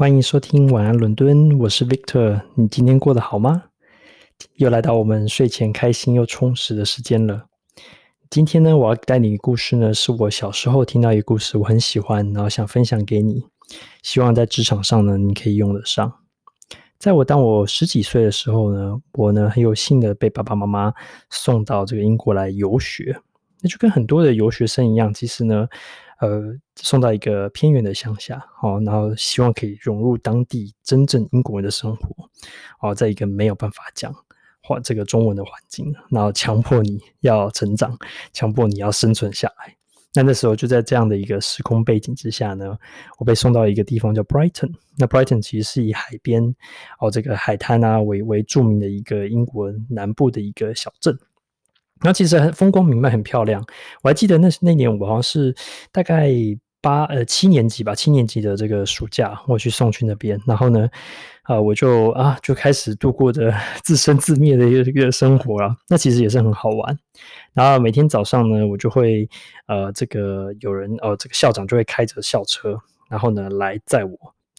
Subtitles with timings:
[0.00, 2.40] 欢迎收听晚安伦敦，我是 Victor。
[2.54, 3.64] 你今天过得好吗？
[4.54, 7.44] 又来到我们睡前开心又充实的时间了。
[8.30, 13.44] 今天呢，我要带你的故事呢，是我小时候听到一个故事，我很喜欢，然后想分享给你。
[14.02, 16.10] 希望在职场上呢，你可以用得上。
[16.98, 20.94] 在我当我十几岁的时候呢，我呢很有幸的被爸爸妈妈
[21.28, 23.20] 送到这个英国来游学。
[23.60, 25.68] 那就跟很多的游学生一样，其实呢。
[26.20, 32.28] 呃，送到一个偏远的乡下，哦，然后希望可以融入当地真正英国人的生活，
[32.80, 34.14] 哦，在一个没有办法讲
[34.62, 37.98] 话这个中文的环境，然后强迫你要成长，
[38.32, 39.74] 强迫你要生存下来。
[40.12, 42.76] 那那时候就在这样的一个时空背景之下呢，
[43.18, 44.74] 我被送到一个地方叫 Brighton。
[44.98, 46.42] 那 Brighton 其实是以海边
[46.98, 51.16] 哦，这个海滩啊为为著名的一个英国南部的一个小镇。
[52.00, 53.64] 然后其实很风光明媚，很漂亮。
[54.02, 55.54] 我还记得那那年我好像是
[55.92, 56.30] 大概
[56.80, 60.40] 八呃七年级吧，七年级的这个暑假，我去送去那边。
[60.46, 60.88] 然后呢，
[61.42, 63.52] 啊、呃，我就啊就开始度过着
[63.84, 65.76] 自生自灭的一个一个生活了。
[65.88, 66.98] 那其实也是很好玩。
[67.52, 69.28] 然后每天早上呢，我就会
[69.66, 72.78] 呃这个有人、呃，这个校长就会开着校车，
[73.10, 74.16] 然后呢来载我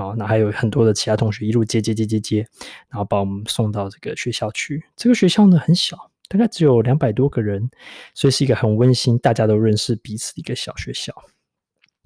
[0.00, 0.14] 啊。
[0.16, 2.46] 那还有很多的其他同学一路接接接接接，
[2.88, 4.84] 然后把我们送到这个学校去。
[4.94, 6.12] 这个学校呢很小。
[6.34, 7.70] 大概只有两百多个人，
[8.12, 11.14] 所以是一个很温馨、大家都认识彼此的一个小学校。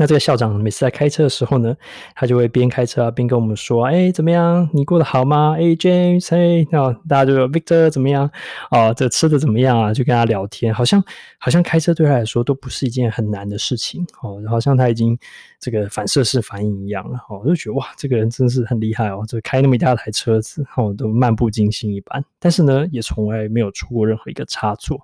[0.00, 1.76] 那这个校长每次在开车的时候呢，
[2.14, 4.66] 他就会边开车啊边跟我们说：“哎、怎么样？
[4.72, 8.30] 你过得好吗？”哎，James，哎，那大家就说 Victor 怎么样？
[8.70, 9.92] 哦，这吃的怎么样啊？
[9.92, 11.04] 就跟他聊天，好像
[11.36, 15.18] 好像开车对他来说都不是一件很难的事情哦，好像他已经
[15.58, 24.98] 这个反射式反应一样了哦，我就觉得哇，这个人真是很厉害哦，这开那么一大台车子哦，都漫不经心一般，但是呢，也从来没有出过任何一个差错。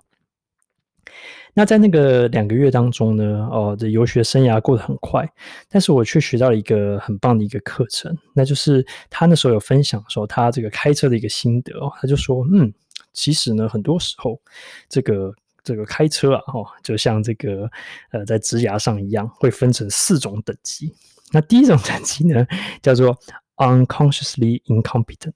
[1.53, 5.27] 那在那个两个月当中呢，哦，这游学生涯过得很快，
[5.67, 12.71] 但是我却学到了一个很棒的一个课程，那就是他那时候有分享说他这个开车的一个心得哦，他就说，嗯，
[13.11, 14.39] 其实呢，很多时候
[14.87, 17.67] 这个这个开车啊，哦，就像这个
[18.11, 20.93] 呃，在职涯上一样，会分成四种等级。
[21.31, 22.45] 那第一种等级呢，
[22.83, 23.17] 叫做
[23.55, 25.33] unconsciously incompetent。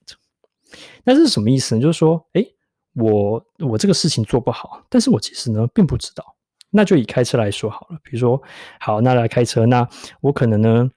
[1.04, 1.82] 那这是什么意思呢？
[1.82, 2.54] 就是说，诶
[2.94, 6.36] 我我这个事情做不好，但是我其实呢并不知道。
[6.74, 8.42] 那就以开车来说好了，比如说，
[8.80, 9.86] 好，那来开车，那
[10.22, 10.90] 我可能呢，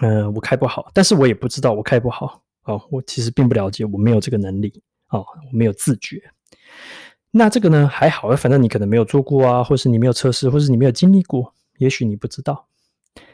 [0.00, 6.20] 嗯、我开不好，但是我也不知道我开不好哦，我其实并不了解，我没有这个能力哦，我没有自觉。
[7.30, 12.66] 那这个呢还好，反正你可能没有做过啊，或是你没有测试，或是你没有经历过，也许你不知道。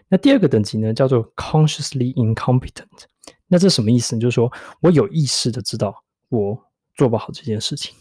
[0.08, 3.06] 那第二个等级呢叫做 consciously incompetent，
[3.46, 4.20] 那这什么意思呢？
[4.20, 4.52] 就是说
[4.82, 6.62] 我有意识的知道我。
[6.94, 7.94] 做不好这件事情。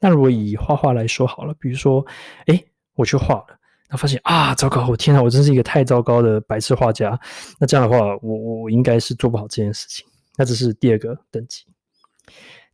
[0.00, 2.04] 那如果以画画来说好了，比如说，
[2.46, 2.64] 诶，
[2.94, 3.46] 我去画了，
[3.88, 4.88] 然后发现啊，糟糕！
[4.88, 7.18] 我天呐，我真是一个太糟糕的白痴画家。
[7.58, 10.06] 那这样的话，我我我应该是做不好这件事情。
[10.36, 11.64] 那这是第二个等级。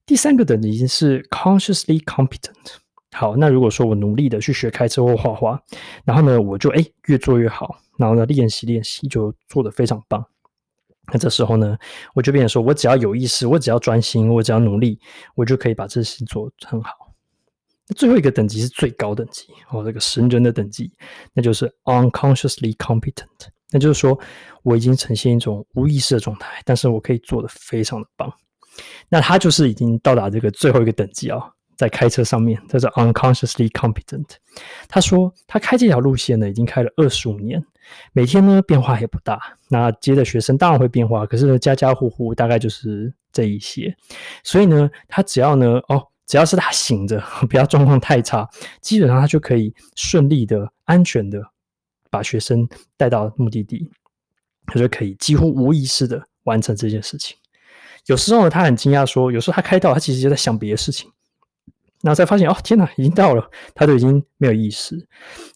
[0.05, 2.76] 第三个等级已经是 consciously competent。
[3.12, 5.60] 好，那如果说我努力的去学开车或画画，
[6.05, 10.25] 然后呢，我就诶越做越好，然后呢练习练习就做得非常棒。
[11.12, 11.77] 那这时候呢，
[12.15, 14.99] 我就变成说，我只要有意识，我只要专心，我只要努力，
[15.34, 16.91] 我就可以把这事情做很好。
[17.94, 20.91] 最后一个等级是最高等级哦，这个神人的等级，
[21.33, 23.49] 那就是 unconsciously competent。
[23.71, 24.19] 那就是说，
[24.62, 28.33] 我已经呈现一种无意识的状态，但是我可以做得非常的棒。
[29.09, 31.53] 那他就是已经到达这个最后一个等级啊、哦。
[31.76, 34.26] 在开车上面，这是 unconsciously competent。
[34.88, 37.62] 他说他开这条路线呢，已经开了二十五年，
[38.12, 39.38] 每天呢变化也不大。
[39.69, 43.94] 那接的学生当然会变化，可是呢家家户户大概就是这一些。
[44.42, 48.48] 所以呢，他只要呢哦，只要是他醒着，不要状况太差，
[48.81, 51.43] 基本上他就可以顺利的、安全的
[52.10, 52.66] 把学生
[52.97, 53.91] 带到目的地，
[54.66, 57.37] 他就可以几乎无意识的完成这件事情。
[58.06, 61.10] 有时候呢，他很惊讶说，有时候他开到，他其实就在想别的事情。
[62.06, 64.97] 然后才发现哦，天哪，已经到了，他都已经没有意识。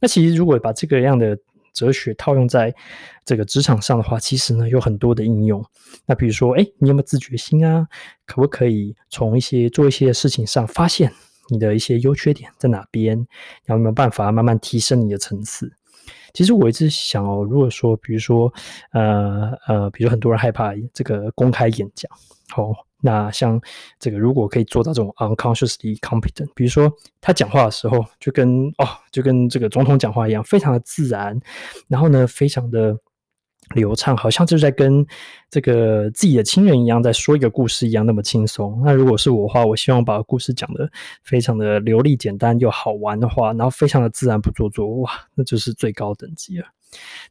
[0.00, 1.38] 那其实如果把这个样的
[1.72, 2.74] 哲学套用在
[3.24, 5.64] 这个职场上的话，其实呢有很多的应用。
[6.06, 7.86] 那比如说，哎，你有没有自觉心啊？
[8.26, 11.12] 可不可以从一些做一些事情上发现
[11.50, 13.16] 你的一些优缺点在哪边？
[13.64, 15.72] 然后有没有办法慢慢提升你的层次？
[16.32, 18.52] 其实我一直想哦，如果说，比如说，
[18.92, 22.10] 呃呃，比如很多人害怕这个公开演讲，
[22.56, 22.74] 哦。
[23.02, 23.58] 那像
[23.98, 31.40] 这个，如果可以做到这种 unconsciously competent，比如说他讲话的时候，就跟哦，就跟这个总统讲话一样，非常的自然，
[31.88, 32.94] 然后呢，非常的
[33.74, 35.06] 流畅，好像就在跟
[35.48, 38.80] 这个自己的亲人一样，在说一个故事一样，那么轻松。
[38.84, 40.90] 那如果是我的话，我希望把故事讲得
[41.22, 46.66] 非常的流利、简单又好玩的话，然后非常的自然不做作，哇，那就是最高等级了。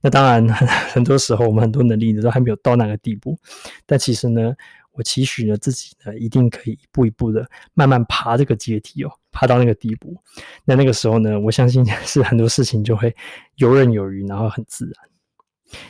[0.01, 0.47] 那当然，
[0.94, 3.38] 很多时候我们很多能力呢都还没有到那个地步，
[3.86, 4.53] 但其实呢，
[4.94, 10.15] 我期许呢自己呢一定可以一步一步的慢慢爬这个阶梯哦，爬到那个地步。
[10.63, 13.13] 那那个时候呢，我相信是很多事情就会
[13.57, 14.94] 游刃有余，然后很自然。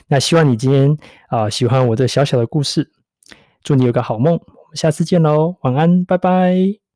[0.08, 0.98] 那希望你今天
[1.30, 2.92] 啊、喜欢我这小小的故事，
[3.64, 6.89] 祝你有个好梦，我们下次见喽，晚安，拜拜。